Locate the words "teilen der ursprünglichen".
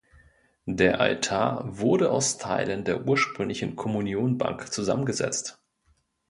2.39-3.75